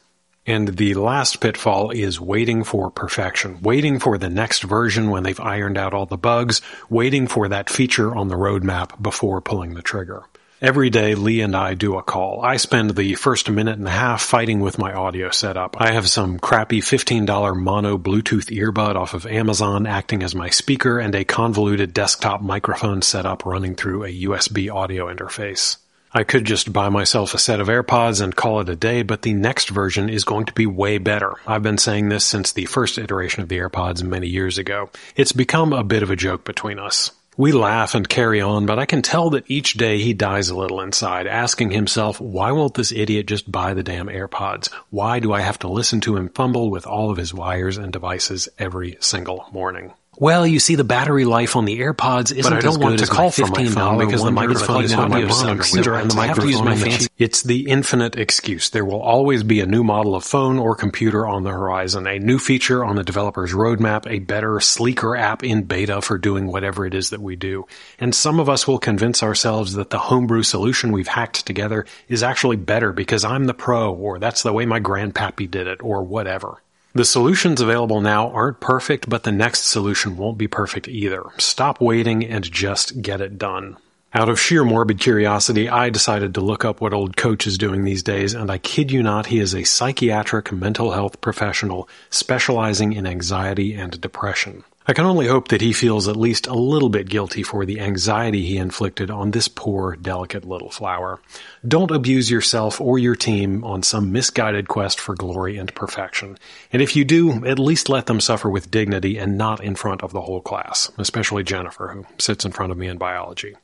And 0.50 0.78
the 0.78 0.96
last 0.96 1.42
pitfall 1.42 1.92
is 1.92 2.20
waiting 2.20 2.64
for 2.64 2.90
perfection, 2.90 3.62
waiting 3.62 4.00
for 4.00 4.18
the 4.18 4.32
next 4.32 4.64
version 4.64 5.12
when 5.12 5.22
they've 5.22 5.40
ironed 5.40 5.78
out 5.78 5.94
all 5.94 6.08
the 6.08 6.18
bugs, 6.18 6.64
waiting 6.90 7.28
for 7.28 7.50
that 7.50 7.70
feature 7.70 8.16
on 8.16 8.30
the 8.30 8.36
roadmap 8.36 9.00
before 9.00 9.42
pulling 9.42 9.76
the 9.76 9.84
trigger. 9.84 10.24
Every 10.60 10.90
day, 10.90 11.14
Lee 11.14 11.42
and 11.42 11.56
I 11.56 11.76
do 11.76 11.98
a 11.98 12.02
call. 12.02 12.42
I 12.42 12.58
spend 12.58 12.96
the 12.96 13.14
first 13.14 13.48
minute 13.48 13.78
and 13.78 13.88
a 13.88 13.92
half 13.92 14.24
fighting 14.24 14.60
with 14.60 14.80
my 14.80 14.92
audio 14.92 15.30
setup. 15.30 15.80
I 15.80 15.92
have 15.92 16.10
some 16.10 16.40
crappy 16.40 16.82
$15 16.82 17.56
mono 17.56 18.00
Bluetooth 18.00 18.50
earbud 18.50 18.96
off 18.96 19.14
of 19.14 19.28
Amazon 19.28 19.86
acting 19.86 20.24
as 20.24 20.34
my 20.34 20.50
speaker 20.50 20.98
and 20.98 21.14
a 21.14 21.26
convoluted 21.26 21.94
desktop 21.94 22.42
microphone 22.42 23.04
setup 23.04 23.46
running 23.46 23.76
through 23.76 24.04
a 24.04 24.24
USB 24.24 24.74
audio 24.74 25.14
interface. 25.14 25.78
I 26.12 26.24
could 26.24 26.46
just 26.46 26.74
buy 26.74 26.90
myself 26.90 27.36
a 27.36 27.38
set 27.38 27.60
of 27.60 27.68
AirPods 27.68 28.20
and 28.20 28.36
call 28.36 28.62
it 28.62 28.70
a 28.70 28.76
day, 28.76 29.04
but 29.04 29.22
the 29.22 29.34
next 29.34 29.70
version 29.70 30.10
is 30.10 30.24
going 30.24 30.48
to 30.48 30.54
be 30.54 30.66
way 30.66 30.98
better. 30.98 31.36
I've 31.46 31.62
been 31.62 31.78
saying 31.78 32.10
this 32.10 32.26
since 32.26 32.52
the 32.52 32.66
first 32.66 32.98
iteration 32.98 33.44
of 33.44 33.50
the 33.50 33.60
AirPods 33.60 34.02
many 34.02 34.28
years 34.28 34.58
ago. 34.58 34.90
It's 35.16 35.34
become 35.34 35.72
a 35.72 35.84
bit 35.84 36.02
of 36.02 36.10
a 36.10 36.16
joke 36.16 36.46
between 36.46 36.80
us. 36.80 37.12
We 37.38 37.52
laugh 37.52 37.94
and 37.94 38.10
carry 38.10 38.42
on, 38.42 38.66
but 38.66 38.80
I 38.80 38.88
can 38.88 39.04
tell 39.04 39.30
that 39.30 39.50
each 39.52 39.76
day 39.76 40.00
he 40.00 40.14
dies 40.14 40.50
a 40.50 40.58
little 40.58 40.82
inside, 40.82 41.28
asking 41.28 41.72
himself, 41.72 42.20
why 42.20 42.52
won't 42.52 42.74
this 42.74 42.92
idiot 42.92 43.28
just 43.28 43.50
buy 43.50 43.76
the 43.76 43.84
damn 43.84 44.08
AirPods? 44.08 44.74
Why 44.90 45.20
do 45.20 45.32
I 45.32 45.42
have 45.42 45.60
to 45.60 45.70
listen 45.70 46.02
to 46.02 46.18
him 46.18 46.30
fumble 46.30 46.72
with 46.72 46.88
all 46.88 47.12
of 47.12 47.18
his 47.18 47.36
wires 47.36 47.78
and 47.78 47.94
devices 47.94 48.50
every 48.58 48.98
single 49.00 49.46
morning? 49.54 49.94
Well, 50.20 50.46
you 50.46 50.60
see, 50.60 50.76
the 50.76 50.84
battery 50.84 51.24
life 51.24 51.56
on 51.56 51.64
the 51.64 51.80
AirPods 51.80 52.36
isn't 52.36 52.44
but 52.44 52.52
I 52.52 52.60
don't 52.60 52.72
as 52.72 52.78
want 52.78 52.98
good 52.98 52.98
to 52.98 53.04
as 53.04 53.10
call 53.10 53.26
my 53.28 53.64
$15 53.64 54.00
because 54.00 54.22
the 54.22 54.32
microphone 54.32 54.84
is 54.84 54.94
on 54.94 55.10
my 55.10 55.22
computer 55.22 55.96
and 55.96 56.12
the 56.12 56.16
microphone 56.16 56.66
my 56.66 56.76
fancy. 56.76 57.08
It's 57.18 57.42
the 57.42 57.68
infinite 57.70 58.18
excuse. 58.18 58.70
There 58.70 58.84
will 58.84 59.02
always 59.02 59.44
be 59.44 59.62
a 59.62 59.66
new 59.66 59.82
model 59.82 60.16
of 60.16 60.26
phone 60.26 60.60
or 60.60 60.76
computer 60.76 61.26
on 61.26 61.44
the 61.44 61.52
horizon, 61.52 62.06
a 62.06 62.20
new 62.20 62.38
feature 62.38 62.84
on 62.84 62.98
the 62.98 63.04
developer's 63.06 63.54
roadmap, 63.54 64.12
a 64.12 64.20
better, 64.20 64.60
sleeker 64.60 65.16
app 65.16 65.42
in 65.42 65.64
beta 65.64 66.02
for 66.02 66.18
doing 66.18 66.48
whatever 66.48 66.86
it 66.86 66.94
is 66.94 67.12
that 67.12 67.22
we 67.22 67.38
do. 67.38 67.66
And 67.98 68.14
some 68.14 68.42
of 68.42 68.50
us 68.50 68.68
will 68.68 68.80
convince 68.80 69.24
ourselves 69.24 69.74
that 69.76 69.90
the 69.90 70.00
homebrew 70.00 70.44
solution 70.44 70.92
we've 70.92 71.08
hacked 71.08 71.46
together 71.46 71.86
is 72.10 72.24
actually 72.24 72.58
better 72.58 72.92
because 72.92 73.24
I'm 73.24 73.46
the 73.46 73.54
pro, 73.54 73.94
or 73.94 74.20
that's 74.20 74.44
the 74.44 74.52
way 74.52 74.66
my 74.66 74.82
grandpappy 74.82 75.50
did 75.50 75.68
it, 75.68 75.82
or 75.82 76.04
whatever. 76.04 76.62
The 76.94 77.06
solutions 77.06 77.62
available 77.62 78.02
now 78.02 78.32
aren't 78.32 78.60
perfect, 78.60 79.10
but 79.10 79.24
the 79.24 79.32
next 79.32 79.66
solution 79.66 80.18
won't 80.18 80.40
be 80.40 80.48
perfect 80.48 80.88
either. 80.88 81.24
Stop 81.38 81.80
waiting 81.80 82.26
and 82.26 82.44
just 82.44 83.02
get 83.02 83.22
it 83.22 83.38
done. 83.38 83.78
Out 84.12 84.28
of 84.28 84.40
sheer 84.40 84.64
morbid 84.64 85.00
curiosity, 85.00 85.70
I 85.70 85.92
decided 85.92 86.34
to 86.34 86.42
look 86.42 86.66
up 86.66 86.82
what 86.82 86.96
old 86.96 87.16
coach 87.16 87.46
is 87.46 87.60
doing 87.60 87.84
these 87.84 88.02
days, 88.02 88.34
and 88.34 88.50
I 88.50 88.58
kid 88.58 88.92
you 88.92 89.04
not, 89.04 89.28
he 89.28 89.38
is 89.40 89.54
a 89.54 89.66
psychiatric 89.66 90.52
mental 90.52 90.94
health 90.94 91.22
professional 91.22 91.88
specializing 92.10 92.94
in 92.94 93.06
anxiety 93.06 93.76
and 93.76 94.02
depression. 94.02 94.64
I 94.90 94.94
can 94.94 95.06
only 95.06 95.28
hope 95.28 95.50
that 95.50 95.62
he 95.62 95.72
feels 95.72 96.08
at 96.08 96.16
least 96.16 96.48
a 96.48 96.56
little 96.56 96.90
bit 96.90 97.08
guilty 97.08 97.44
for 97.44 97.64
the 97.64 97.80
anxiety 97.80 98.44
he 98.44 98.58
inflicted 98.58 99.12
on 99.12 99.30
this 99.30 99.48
poor, 99.48 99.96
delicate 99.96 100.46
little 100.46 100.72
flower. 100.72 101.20
Don't 101.64 101.92
abuse 101.92 102.32
yourself 102.32 102.82
or 102.82 102.98
your 102.98 103.16
team 103.16 103.64
on 103.64 103.84
some 103.84 104.12
misguided 104.12 104.68
quest 104.68 105.00
for 105.00 105.14
glory 105.14 105.60
and 105.60 105.76
perfection. 105.76 106.40
And 106.74 106.82
if 106.82 106.96
you 106.96 107.06
do, 107.06 107.46
at 107.46 107.60
least 107.60 107.88
let 107.88 108.08
them 108.08 108.20
suffer 108.20 108.50
with 108.50 108.72
dignity 108.72 109.20
and 109.20 109.38
not 109.38 109.64
in 109.64 109.76
front 109.76 110.02
of 110.02 110.12
the 110.12 110.22
whole 110.22 110.42
class, 110.42 110.92
especially 110.98 111.44
Jennifer, 111.44 111.90
who 111.90 112.08
sits 112.18 112.44
in 112.44 112.52
front 112.52 112.72
of 112.72 112.78
me 112.80 112.88
in 112.88 112.98
biology. 112.98 113.56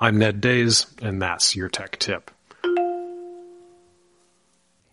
I'm 0.00 0.18
Ned 0.18 0.40
Days, 0.40 0.86
and 1.00 1.22
that's 1.22 1.54
your 1.54 1.68
tech 1.68 1.96
tip. 2.00 2.32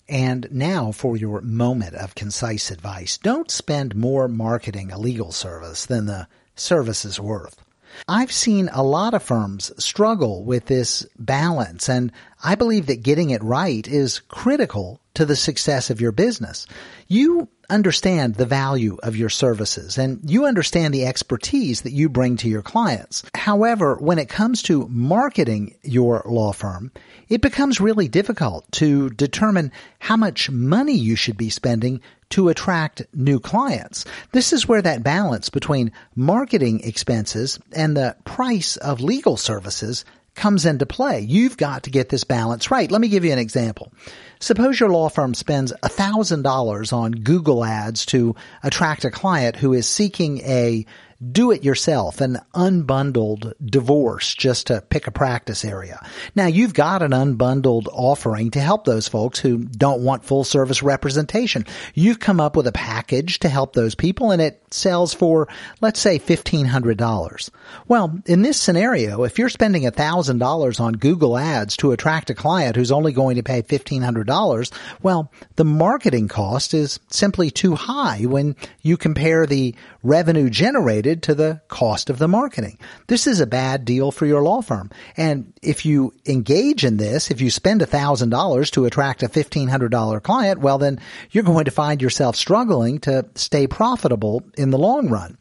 And 0.10 0.48
now 0.51 0.92
for 0.92 1.16
your 1.16 1.42
moment 1.42 1.94
of 1.96 2.16
concise 2.16 2.72
advice. 2.72 3.18
Don't 3.18 3.51
spend 3.51 3.96
more 3.96 4.28
marketing 4.28 4.92
a 4.92 4.98
legal 4.98 5.32
service 5.32 5.86
than 5.86 6.08
the 6.08 6.28
service 6.56 7.06
is 7.06 7.20
worth. 7.20 7.63
I've 8.08 8.32
seen 8.32 8.70
a 8.72 8.84
lot 8.84 9.13
of 9.13 9.24
firms 9.24 9.72
struggle 9.84 10.44
with 10.44 10.66
this 10.66 11.06
balance 11.18 11.89
and 11.89 12.12
I 12.41 12.55
believe 12.55 12.86
that 12.88 13.03
getting 13.03 13.31
it 13.31 13.43
right 13.43 13.86
is 13.88 14.19
critical 14.19 15.01
to 15.15 15.25
the 15.25 15.36
success 15.36 15.89
of 15.89 16.00
your 16.00 16.13
business. 16.13 16.65
You 17.08 17.50
understand 17.69 18.36
the 18.36 18.46
value 18.46 18.98
of 19.03 19.15
your 19.15 19.29
services 19.29 19.98
and 19.98 20.19
you 20.29 20.46
understand 20.46 20.93
the 20.93 21.05
expertise 21.05 21.81
that 21.81 21.91
you 21.91 22.10
bring 22.10 22.38
to 22.38 22.50
your 22.50 22.62
clients. 22.62 23.24
However, 23.36 23.96
when 23.96 24.17
it 24.17 24.29
comes 24.29 24.63
to 24.63 24.88
marketing 24.88 25.75
your 25.84 26.24
law 26.25 26.53
firm, 26.53 26.91
it 27.27 27.41
becomes 27.41 27.81
really 27.81 28.08
difficult 28.08 28.72
to 28.74 29.10
determine 29.12 29.72
how 30.00 30.17
much 30.17 30.50
money 30.50 30.96
you 30.96 31.15
should 31.15 31.38
be 31.38 31.50
spending 31.50 32.01
to 32.29 32.50
attract 32.50 33.05
new 33.13 33.39
clients. 33.39 34.05
This 34.31 34.53
is 34.53 34.67
where 34.67 34.81
that 34.81 35.03
balance 35.03 35.50
between 35.50 35.91
marketing 36.15 36.81
expenses 36.81 37.60
and 37.74 37.98
the 37.98 38.15
price 38.24 38.77
of 38.77 39.01
legal 39.01 39.36
services 39.36 40.05
comes 40.39 40.65
into 40.65 40.86
play. 40.86 41.19
You've 41.19 41.58
got 41.58 41.84
to 41.84 41.89
get 41.89 42.10
this 42.10 42.24
balance 42.24 42.72
right. 42.72 42.89
Let 42.89 43.01
me 43.01 43.10
give 43.10 43.25
you 43.25 43.31
an 43.31 43.39
example. 43.39 43.91
Suppose 44.39 44.79
your 44.79 44.89
law 44.89 45.10
firm 45.10 45.34
spends 45.34 45.74
$1,000 45.84 46.93
on 46.93 47.12
Google 47.12 47.65
ads 47.65 48.05
to 48.08 48.36
attract 48.63 49.03
a 49.03 49.12
client 49.12 49.58
who 49.58 49.74
is 49.74 49.88
seeking 49.88 50.39
a 50.39 50.86
do 51.32 51.52
it 51.52 51.64
yourself, 51.64 52.22
an 52.22 52.38
unbundled 52.54 53.54
divorce 53.64 54.34
just 54.34 54.68
to 54.68 54.82
pick 54.82 55.06
a 55.06 55.12
practice 55.12 55.66
area. 55.66 56.06
Now 56.34 56.46
you've 56.46 56.74
got 56.74 57.02
an 57.02 57.12
unbundled 57.12 57.88
offering 57.92 58.52
to 58.52 58.62
help 58.62 58.86
those 58.86 59.10
folks 59.10 59.40
who 59.40 59.58
don't 59.58 60.02
want 60.02 60.24
full 60.24 60.46
service 60.46 60.82
representation. 60.82 61.66
You've 61.94 62.20
come 62.20 62.40
up 62.40 62.56
with 62.56 62.68
a 62.68 62.72
package 62.72 63.40
to 63.40 63.50
help 63.50 63.74
those 63.74 63.96
people 63.96 64.32
and 64.32 64.42
it 64.42 64.62
sells 64.72 65.14
for, 65.14 65.50
let's 65.82 66.00
say 66.00 66.20
$1,500. 66.20 67.50
Well, 67.88 68.18
in 68.26 68.42
this 68.42 68.60
scenario, 68.60 69.24
if 69.24 69.38
you're 69.38 69.50
spending 69.50 69.84
$1,000 69.84 70.80
on 70.80 70.94
Google 70.94 71.38
ads 71.38 71.76
to 71.78 71.92
attract 71.92 72.30
a 72.30 72.36
client 72.36 72.78
who's 72.78 72.92
only 72.92 73.12
going 73.12 73.36
to 73.36 73.44
pay 73.44 73.62
$1,500, 73.62 74.72
well, 75.02 75.32
the 75.58 75.66
marketing 75.66 76.30
cost 76.30 76.74
is 76.74 77.00
simply 77.10 77.52
too 77.52 77.76
high 77.76 78.22
when 78.22 78.56
you 78.82 78.96
compare 78.96 79.46
the 79.46 79.76
revenue 80.02 80.50
generated 80.50 81.09
to 81.16 81.36
the 81.36 81.62
cost 81.68 82.10
of 82.10 82.18
the 82.18 82.28
marketing. 82.28 82.78
This 83.08 83.28
is 83.28 83.39
a 83.39 83.48
bad 83.48 83.86
deal 83.86 84.12
for 84.12 84.25
your 84.25 84.42
law 84.42 84.62
firm. 84.62 84.92
And 85.18 85.54
if 85.62 85.86
you 85.86 86.13
engage 86.25 86.86
in 86.86 86.98
this, 86.98 87.32
if 87.32 87.42
you 87.42 87.50
spend 87.50 87.82
$1,000 87.82 88.72
to 88.72 88.86
attract 88.86 89.24
a 89.24 89.30
$1,500 89.30 90.24
client, 90.24 90.60
well, 90.60 90.78
then 90.78 91.00
you're 91.32 91.44
going 91.44 91.66
to 91.66 91.72
find 91.72 92.01
yourself 92.01 92.36
struggling 92.36 93.00
to 93.00 93.25
stay 93.36 93.68
profitable 93.68 94.44
in 94.58 94.70
the 94.70 94.78
long 94.78 95.10
run. 95.10 95.38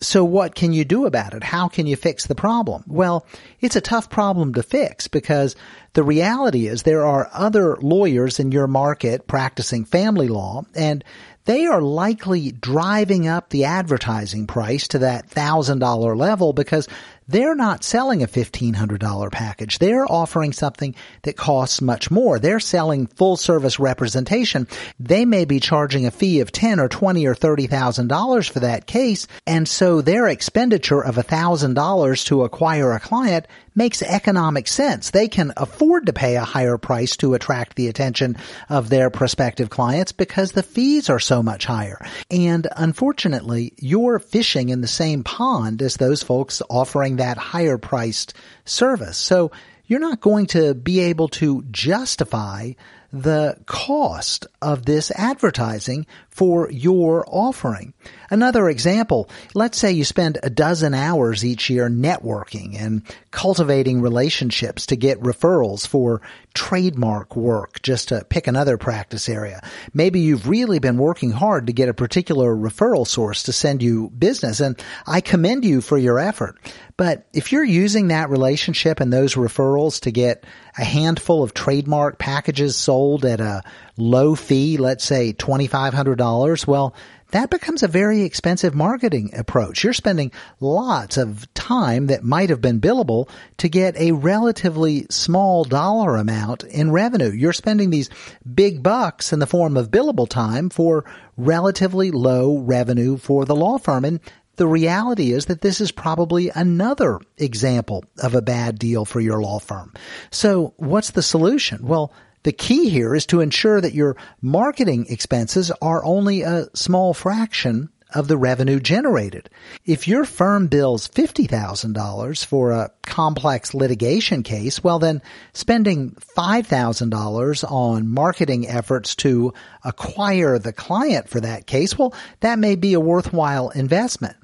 So 0.00 0.24
what 0.24 0.54
can 0.54 0.72
you 0.72 0.84
do 0.84 1.06
about 1.06 1.34
it? 1.34 1.44
How 1.44 1.68
can 1.68 1.86
you 1.86 1.96
fix 1.96 2.26
the 2.26 2.34
problem? 2.34 2.84
Well, 2.86 3.26
it's 3.60 3.76
a 3.76 3.80
tough 3.80 4.10
problem 4.10 4.54
to 4.54 4.62
fix 4.62 5.08
because 5.08 5.56
the 5.94 6.02
reality 6.02 6.66
is 6.66 6.82
there 6.82 7.04
are 7.04 7.30
other 7.32 7.76
lawyers 7.76 8.40
in 8.40 8.50
your 8.50 8.66
market 8.66 9.26
practicing 9.26 9.84
family 9.84 10.28
law 10.28 10.64
and 10.74 11.04
they 11.44 11.66
are 11.66 11.82
likely 11.82 12.52
driving 12.52 13.26
up 13.26 13.50
the 13.50 13.64
advertising 13.64 14.46
price 14.46 14.88
to 14.88 15.00
that 15.00 15.28
thousand 15.28 15.80
dollar 15.80 16.16
level 16.16 16.52
because 16.52 16.88
they're 17.28 17.54
not 17.54 17.84
selling 17.84 18.22
a 18.22 18.26
$1,500 18.26 19.32
package. 19.32 19.78
They're 19.78 20.10
offering 20.10 20.52
something 20.52 20.94
that 21.22 21.36
costs 21.36 21.80
much 21.80 22.10
more. 22.10 22.38
They're 22.38 22.60
selling 22.60 23.06
full 23.06 23.36
service 23.36 23.78
representation. 23.78 24.66
They 24.98 25.24
may 25.24 25.44
be 25.44 25.60
charging 25.60 26.04
a 26.06 26.10
fee 26.10 26.40
of 26.40 26.52
10 26.52 26.80
or 26.80 26.88
20 26.88 27.26
or 27.26 27.34
$30,000 27.34 28.50
for 28.50 28.60
that 28.60 28.86
case. 28.86 29.28
And 29.46 29.68
so 29.68 30.00
their 30.00 30.28
expenditure 30.28 31.02
of 31.02 31.16
$1,000 31.16 32.26
to 32.26 32.44
acquire 32.44 32.92
a 32.92 33.00
client 33.00 33.46
makes 33.74 34.02
economic 34.02 34.68
sense. 34.68 35.10
They 35.10 35.28
can 35.28 35.52
afford 35.56 36.06
to 36.06 36.12
pay 36.12 36.36
a 36.36 36.44
higher 36.44 36.78
price 36.78 37.16
to 37.18 37.34
attract 37.34 37.76
the 37.76 37.88
attention 37.88 38.36
of 38.68 38.88
their 38.88 39.10
prospective 39.10 39.70
clients 39.70 40.12
because 40.12 40.52
the 40.52 40.62
fees 40.62 41.08
are 41.08 41.20
so 41.20 41.42
much 41.42 41.64
higher. 41.64 42.04
And 42.30 42.66
unfortunately, 42.76 43.72
you're 43.78 44.18
fishing 44.18 44.68
in 44.68 44.80
the 44.80 44.88
same 44.88 45.24
pond 45.24 45.82
as 45.82 45.96
those 45.96 46.22
folks 46.22 46.62
offering 46.68 47.16
that 47.16 47.38
higher 47.38 47.78
priced 47.78 48.34
service. 48.64 49.16
So 49.18 49.50
you're 49.86 50.00
not 50.00 50.20
going 50.20 50.46
to 50.46 50.74
be 50.74 51.00
able 51.00 51.28
to 51.28 51.62
justify 51.70 52.72
the 53.12 53.58
cost 53.66 54.46
of 54.62 54.86
this 54.86 55.10
advertising 55.10 56.06
for 56.30 56.70
your 56.70 57.26
offering. 57.28 57.92
Another 58.30 58.70
example, 58.70 59.28
let's 59.52 59.76
say 59.76 59.92
you 59.92 60.04
spend 60.04 60.38
a 60.42 60.48
dozen 60.48 60.94
hours 60.94 61.44
each 61.44 61.68
year 61.68 61.90
networking 61.90 62.74
and 62.80 63.02
cultivating 63.30 64.00
relationships 64.00 64.86
to 64.86 64.96
get 64.96 65.20
referrals 65.20 65.86
for 65.86 66.22
trademark 66.54 67.36
work, 67.36 67.82
just 67.82 68.08
to 68.08 68.24
pick 68.30 68.46
another 68.46 68.78
practice 68.78 69.28
area. 69.28 69.62
Maybe 69.92 70.20
you've 70.20 70.48
really 70.48 70.78
been 70.78 70.96
working 70.96 71.32
hard 71.32 71.66
to 71.66 71.74
get 71.74 71.90
a 71.90 71.94
particular 71.94 72.54
referral 72.54 73.06
source 73.06 73.42
to 73.42 73.52
send 73.52 73.82
you 73.82 74.08
business, 74.08 74.60
and 74.60 74.82
I 75.06 75.20
commend 75.20 75.66
you 75.66 75.82
for 75.82 75.98
your 75.98 76.18
effort. 76.18 76.56
But 76.96 77.26
if 77.34 77.52
you're 77.52 77.64
using 77.64 78.08
that 78.08 78.30
relationship 78.30 79.00
and 79.00 79.12
those 79.12 79.34
referrals 79.34 80.00
to 80.02 80.10
get 80.10 80.44
a 80.76 80.84
handful 80.84 81.42
of 81.42 81.54
trademark 81.54 82.18
packages 82.18 82.76
sold 82.76 83.24
at 83.24 83.40
a 83.40 83.62
low 83.96 84.34
fee, 84.34 84.76
let's 84.78 85.04
say 85.04 85.32
$2,500, 85.32 86.66
well, 86.66 86.94
that 87.32 87.48
becomes 87.48 87.82
a 87.82 87.88
very 87.88 88.22
expensive 88.22 88.74
marketing 88.74 89.30
approach. 89.34 89.82
You're 89.82 89.94
spending 89.94 90.32
lots 90.60 91.16
of 91.16 91.52
time 91.54 92.08
that 92.08 92.22
might 92.22 92.50
have 92.50 92.60
been 92.60 92.80
billable 92.80 93.28
to 93.56 93.70
get 93.70 93.96
a 93.96 94.12
relatively 94.12 95.06
small 95.08 95.64
dollar 95.64 96.16
amount 96.16 96.64
in 96.64 96.90
revenue. 96.90 97.30
You're 97.30 97.54
spending 97.54 97.88
these 97.88 98.10
big 98.54 98.82
bucks 98.82 99.32
in 99.32 99.38
the 99.38 99.46
form 99.46 99.78
of 99.78 99.90
billable 99.90 100.28
time 100.28 100.68
for 100.68 101.06
relatively 101.38 102.10
low 102.10 102.58
revenue 102.58 103.16
for 103.16 103.46
the 103.46 103.56
law 103.56 103.78
firm. 103.78 104.04
And 104.04 104.20
the 104.56 104.66
reality 104.66 105.32
is 105.32 105.46
that 105.46 105.60
this 105.60 105.80
is 105.80 105.92
probably 105.92 106.50
another 106.50 107.20
example 107.38 108.04
of 108.22 108.34
a 108.34 108.42
bad 108.42 108.78
deal 108.78 109.04
for 109.04 109.20
your 109.20 109.40
law 109.40 109.58
firm. 109.58 109.92
So 110.30 110.74
what's 110.76 111.10
the 111.10 111.22
solution? 111.22 111.86
Well, 111.86 112.12
the 112.42 112.52
key 112.52 112.88
here 112.88 113.14
is 113.14 113.26
to 113.26 113.40
ensure 113.40 113.80
that 113.80 113.94
your 113.94 114.16
marketing 114.40 115.06
expenses 115.08 115.70
are 115.80 116.04
only 116.04 116.42
a 116.42 116.66
small 116.74 117.14
fraction 117.14 117.88
of 118.14 118.28
the 118.28 118.36
revenue 118.36 118.78
generated. 118.78 119.48
If 119.84 120.06
your 120.06 120.24
firm 120.24 120.66
bills 120.66 121.08
$50,000 121.08 122.44
for 122.44 122.72
a 122.72 122.90
complex 123.02 123.74
litigation 123.74 124.42
case, 124.42 124.84
well 124.84 124.98
then 124.98 125.22
spending 125.52 126.16
$5,000 126.36 127.70
on 127.70 128.08
marketing 128.08 128.68
efforts 128.68 129.14
to 129.16 129.54
acquire 129.84 130.58
the 130.58 130.72
client 130.72 131.28
for 131.28 131.40
that 131.40 131.66
case, 131.66 131.98
well, 131.98 132.14
that 132.40 132.58
may 132.58 132.76
be 132.76 132.94
a 132.94 133.00
worthwhile 133.00 133.70
investment. 133.70 134.36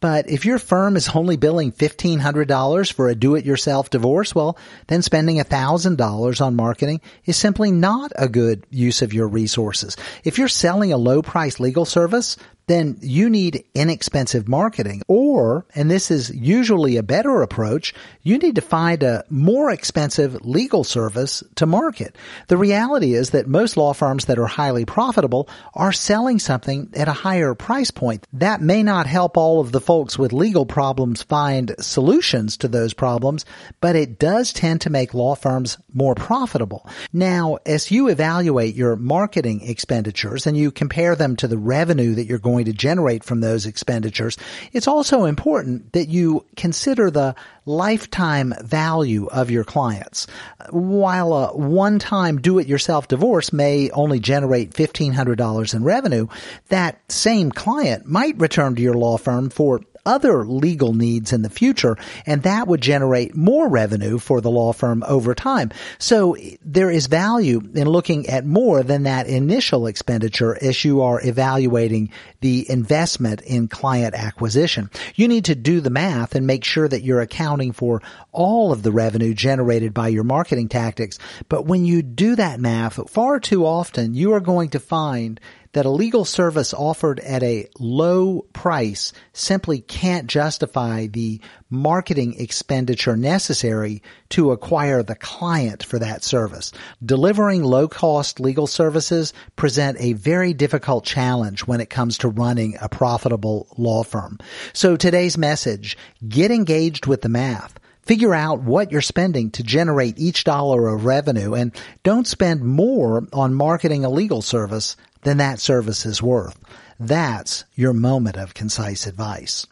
But 0.00 0.28
if 0.28 0.44
your 0.44 0.58
firm 0.58 0.96
is 0.96 1.08
only 1.08 1.36
billing 1.36 1.72
$1,500 1.72 2.92
for 2.92 3.08
a 3.08 3.14
do-it-yourself 3.14 3.90
divorce, 3.90 4.34
well, 4.34 4.58
then 4.88 5.02
spending 5.02 5.38
$1,000 5.38 6.40
on 6.40 6.56
marketing 6.56 7.00
is 7.24 7.36
simply 7.36 7.70
not 7.72 8.12
a 8.16 8.28
good 8.28 8.66
use 8.70 9.02
of 9.02 9.14
your 9.14 9.28
resources. 9.28 9.96
If 10.24 10.38
you're 10.38 10.48
selling 10.48 10.92
a 10.92 10.96
low-price 10.96 11.60
legal 11.60 11.84
service, 11.84 12.36
then 12.66 12.98
you 13.00 13.30
need 13.30 13.64
inexpensive 13.74 14.48
marketing. 14.48 15.02
Or, 15.06 15.66
and 15.74 15.90
this 15.90 16.10
is 16.10 16.30
usually 16.34 16.96
a 16.96 17.02
better 17.02 17.42
approach, 17.42 17.94
you 18.22 18.38
need 18.38 18.56
to 18.56 18.60
find 18.60 19.02
a 19.02 19.24
more 19.30 19.70
expensive 19.70 20.44
legal 20.44 20.82
service 20.82 21.44
to 21.56 21.66
market. 21.66 22.16
The 22.48 22.56
reality 22.56 23.14
is 23.14 23.30
that 23.30 23.46
most 23.46 23.76
law 23.76 23.92
firms 23.92 24.24
that 24.24 24.38
are 24.38 24.46
highly 24.46 24.84
profitable 24.84 25.48
are 25.74 25.92
selling 25.92 26.38
something 26.38 26.90
at 26.94 27.08
a 27.08 27.12
higher 27.12 27.54
price 27.54 27.90
point. 27.90 28.26
That 28.32 28.60
may 28.60 28.82
not 28.82 29.06
help 29.06 29.36
all 29.36 29.60
of 29.60 29.70
the 29.70 29.80
folks 29.80 30.18
with 30.18 30.32
legal 30.32 30.66
problems 30.66 31.22
find 31.22 31.74
solutions 31.78 32.56
to 32.58 32.68
those 32.68 32.94
problems, 32.94 33.44
but 33.80 33.94
it 33.94 34.18
does 34.18 34.52
tend 34.52 34.80
to 34.80 34.90
make 34.90 35.14
law 35.14 35.34
firms 35.34 35.78
more 35.92 36.14
profitable. 36.14 36.86
Now, 37.12 37.58
as 37.64 37.90
you 37.90 38.08
evaluate 38.08 38.74
your 38.74 38.96
marketing 38.96 39.60
expenditures 39.62 40.46
and 40.46 40.56
you 40.56 40.70
compare 40.70 41.14
them 41.14 41.36
to 41.36 41.48
the 41.48 41.58
revenue 41.58 42.14
that 42.14 42.26
you're 42.26 42.38
going 42.38 42.55
going 42.56 42.64
to 42.64 42.72
generate 42.72 43.22
from 43.22 43.40
those 43.40 43.66
expenditures. 43.66 44.38
It's 44.72 44.88
also 44.88 45.24
important 45.26 45.92
that 45.92 46.08
you 46.08 46.46
consider 46.56 47.10
the 47.10 47.34
lifetime 47.66 48.54
value 48.62 49.26
of 49.26 49.50
your 49.50 49.64
clients. 49.64 50.26
While 50.70 51.34
a 51.34 51.54
one-time 51.54 52.40
do-it-yourself 52.40 53.08
divorce 53.08 53.52
may 53.52 53.90
only 53.90 54.20
generate 54.20 54.70
$1,500 54.72 55.74
in 55.74 55.84
revenue, 55.84 56.28
that 56.68 57.12
same 57.12 57.50
client 57.50 58.06
might 58.06 58.38
return 58.38 58.74
to 58.76 58.82
your 58.82 58.94
law 58.94 59.18
firm 59.18 59.50
for 59.50 59.82
other 60.06 60.46
legal 60.46 60.94
needs 60.94 61.32
in 61.32 61.42
the 61.42 61.50
future, 61.50 61.96
and 62.24 62.44
that 62.44 62.66
would 62.66 62.80
generate 62.80 63.36
more 63.36 63.68
revenue 63.68 64.18
for 64.18 64.40
the 64.40 64.50
law 64.50 64.72
firm 64.72 65.04
over 65.06 65.34
time. 65.34 65.70
So 65.98 66.36
there 66.64 66.90
is 66.90 67.08
value 67.08 67.60
in 67.74 67.88
looking 67.88 68.28
at 68.28 68.46
more 68.46 68.82
than 68.82 69.02
that 69.02 69.26
initial 69.26 69.86
expenditure 69.86 70.56
as 70.62 70.84
you 70.84 71.02
are 71.02 71.20
evaluating 71.22 72.10
the 72.40 72.70
investment 72.70 73.42
in 73.42 73.68
client 73.68 74.14
acquisition. 74.14 74.90
You 75.16 75.28
need 75.28 75.46
to 75.46 75.54
do 75.54 75.80
the 75.80 75.90
math 75.90 76.34
and 76.34 76.46
make 76.46 76.64
sure 76.64 76.88
that 76.88 77.02
you're 77.02 77.20
accounting 77.20 77.72
for 77.72 78.00
all 78.32 78.72
of 78.72 78.82
the 78.82 78.92
revenue 78.92 79.34
generated 79.34 79.92
by 79.92 80.08
your 80.08 80.24
marketing 80.24 80.68
tactics. 80.68 81.18
But 81.48 81.66
when 81.66 81.84
you 81.84 82.02
do 82.02 82.36
that 82.36 82.60
math, 82.60 83.10
far 83.10 83.40
too 83.40 83.66
often 83.66 84.14
you 84.14 84.32
are 84.34 84.40
going 84.40 84.70
to 84.70 84.80
find 84.80 85.40
that 85.76 85.84
a 85.84 85.90
legal 85.90 86.24
service 86.24 86.72
offered 86.72 87.20
at 87.20 87.42
a 87.42 87.68
low 87.78 88.40
price 88.54 89.12
simply 89.34 89.78
can't 89.78 90.26
justify 90.26 91.06
the 91.06 91.38
marketing 91.68 92.40
expenditure 92.40 93.14
necessary 93.14 94.02
to 94.30 94.52
acquire 94.52 95.02
the 95.02 95.14
client 95.14 95.82
for 95.82 95.98
that 95.98 96.24
service. 96.24 96.72
Delivering 97.04 97.62
low 97.62 97.88
cost 97.88 98.40
legal 98.40 98.66
services 98.66 99.34
present 99.54 99.98
a 100.00 100.14
very 100.14 100.54
difficult 100.54 101.04
challenge 101.04 101.66
when 101.66 101.82
it 101.82 101.90
comes 101.90 102.16
to 102.16 102.28
running 102.30 102.78
a 102.80 102.88
profitable 102.88 103.68
law 103.76 104.02
firm. 104.02 104.38
So 104.72 104.96
today's 104.96 105.36
message, 105.36 105.98
get 106.26 106.50
engaged 106.50 107.04
with 107.04 107.20
the 107.20 107.28
math. 107.28 107.78
Figure 108.00 108.34
out 108.34 108.62
what 108.62 108.92
you're 108.92 109.02
spending 109.02 109.50
to 109.50 109.64
generate 109.64 110.18
each 110.18 110.44
dollar 110.44 110.88
of 110.88 111.04
revenue 111.04 111.54
and 111.54 111.74
don't 112.02 112.26
spend 112.26 112.62
more 112.62 113.26
on 113.32 113.52
marketing 113.52 114.06
a 114.06 114.08
legal 114.08 114.40
service 114.40 114.96
than 115.26 115.38
that 115.38 115.58
service 115.58 116.06
is 116.06 116.22
worth. 116.22 116.56
That's 117.00 117.64
your 117.74 117.92
moment 117.92 118.36
of 118.36 118.54
concise 118.54 119.08
advice. 119.08 119.66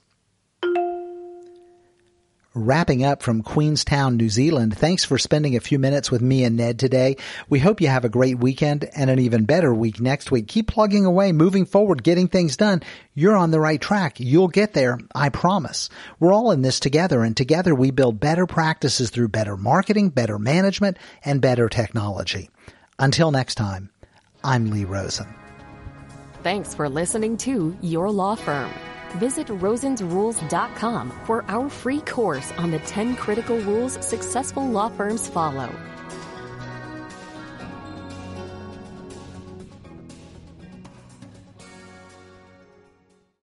Wrapping 2.56 3.04
up 3.04 3.23
from 3.23 3.42
Queenstown, 3.42 4.16
New 4.16 4.28
Zealand, 4.28 4.76
thanks 4.76 5.04
for 5.04 5.16
spending 5.16 5.54
a 5.54 5.61
few 5.61 5.78
minutes 5.78 6.11
with 6.11 6.23
me 6.23 6.42
and 6.42 6.56
Ned 6.56 6.80
today. 6.80 7.16
We 7.49 7.61
hope 7.61 7.80
you 7.80 7.87
have 7.87 8.04
a 8.04 8.08
great 8.08 8.38
weekend 8.38 8.88
and 8.96 9.11
an 9.11 9.20
even 9.20 9.44
better 9.44 9.73
week 9.73 10.00
next 10.00 10.32
week. 10.32 10.49
Keep 10.49 10.68
plugging 10.68 11.04
away, 11.04 11.30
moving 11.30 11.66
forward, 11.66 12.02
getting 12.02 12.26
things 12.26 12.56
done. 12.56 12.82
You're 13.14 13.37
on 13.37 13.52
the 13.52 13.61
right 13.61 13.80
track. 13.80 14.18
You'll 14.18 14.49
get 14.49 14.73
there. 14.73 14.99
I 15.14 15.28
promise. 15.28 15.88
We're 16.18 16.32
all 16.32 16.50
in 16.50 16.62
this 16.62 16.80
together 16.80 17.23
and 17.23 17.37
together 17.37 17.76
we 17.76 17.92
build 17.92 18.18
better 18.18 18.46
practices 18.46 19.11
through 19.11 19.28
better 19.28 19.56
marketing, 19.56 20.11
better 20.11 20.38
management, 20.38 20.96
and 21.25 21.40
better 21.40 21.68
technology. 21.68 22.50
Until 22.99 23.30
next 23.30 23.54
time, 23.54 23.90
I'm 24.42 24.70
Lee 24.70 24.84
Rosen. 24.84 25.43
Thanks 26.44 26.74
for 26.74 26.90
listening 26.90 27.38
to 27.38 27.74
Your 27.80 28.10
Law 28.10 28.34
Firm. 28.34 28.70
Visit 29.12 29.46
rosensrules.com 29.46 31.10
for 31.24 31.42
our 31.48 31.70
free 31.70 32.02
course 32.02 32.52
on 32.58 32.70
the 32.70 32.80
10 32.80 33.16
critical 33.16 33.56
rules 33.60 33.94
successful 34.06 34.68
law 34.68 34.90
firms 34.90 35.26
follow. 35.26 35.74